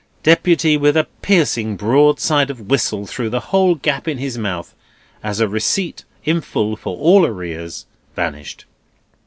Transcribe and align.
Deputy, 0.23 0.77
with 0.77 0.97
a 0.97 1.03
piercing 1.21 1.75
broadside 1.75 2.49
of 2.49 2.71
whistle 2.71 3.05
through 3.05 3.29
the 3.29 3.39
whole 3.51 3.75
gap 3.75 4.07
in 4.07 4.17
his 4.17 4.35
mouth, 4.35 4.73
as 5.21 5.39
a 5.39 5.47
receipt 5.47 6.05
in 6.25 6.41
full 6.41 6.75
for 6.75 6.97
all 6.97 7.23
arrears, 7.23 7.85
vanished. 8.15 8.65